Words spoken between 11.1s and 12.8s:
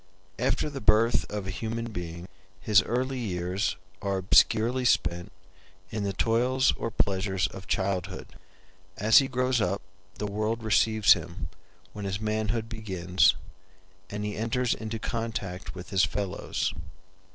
him, when his manhood